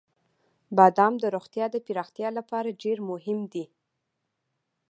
•بادام 0.77 1.13
د 1.19 1.23
روغتیا 1.35 1.65
د 1.71 1.75
پراختیا 1.85 2.29
لپاره 2.37 2.77
ډېر 2.83 2.97
مهم 3.09 3.39
دی. 3.53 3.65